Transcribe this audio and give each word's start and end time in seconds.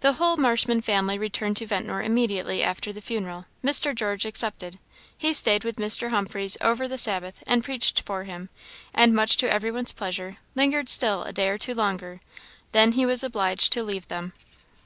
The 0.00 0.12
whole 0.12 0.36
Marshman 0.36 0.82
family 0.82 1.16
returned 1.16 1.56
to 1.56 1.66
Ventnor 1.66 2.02
immediately 2.02 2.62
after 2.62 2.92
the 2.92 3.00
funeral, 3.00 3.46
Mr. 3.64 3.94
George 3.94 4.26
excepted; 4.26 4.78
he 5.16 5.32
stayed 5.32 5.64
with 5.64 5.76
Mr. 5.76 6.10
Humphreys 6.10 6.58
over 6.60 6.86
the 6.86 6.98
Sabbath, 6.98 7.42
and 7.46 7.64
preached 7.64 8.02
for 8.02 8.24
him, 8.24 8.50
and, 8.92 9.14
much 9.14 9.38
to 9.38 9.50
every 9.50 9.72
one's 9.72 9.92
pleasure, 9.92 10.36
lingered 10.54 10.90
still 10.90 11.22
a 11.22 11.32
day 11.32 11.48
or 11.48 11.56
two 11.56 11.72
longer; 11.74 12.20
then 12.72 12.92
he 12.92 13.06
was 13.06 13.24
obliged 13.24 13.72
to 13.72 13.82
leave 13.82 14.06
them. 14.08 14.34